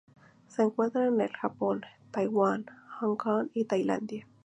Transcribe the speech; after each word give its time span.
Se 0.47 0.63
encuentra 0.63 1.05
en 1.05 1.21
el 1.21 1.29
Japón, 1.29 1.83
Taiwán, 2.09 2.65
Hong 3.01 3.17
Kong 3.17 3.49
y 3.53 3.65
Tailandia. 3.65 4.25